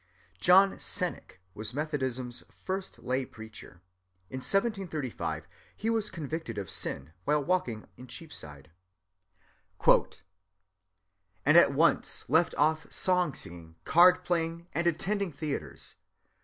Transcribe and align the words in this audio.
John 0.39 0.77
Cennick 0.79 1.39
was 1.53 1.75
Methodism's 1.75 2.43
first 2.49 3.03
lay 3.03 3.23
preacher. 3.23 3.83
In 4.31 4.37
1735 4.37 5.47
he 5.75 5.91
was 5.91 6.09
convicted 6.09 6.57
of 6.57 6.71
sin, 6.71 7.13
while 7.25 7.43
walking 7.43 7.87
in 7.97 8.07
Cheapside,— 8.07 8.71
"And 9.85 11.55
at 11.55 11.71
once 11.73 12.27
left 12.27 12.55
off 12.57 12.87
song‐singing, 12.89 13.75
card‐playing, 13.85 14.65
and 14.73 14.87
attending 14.87 15.31
theatres. 15.31 15.97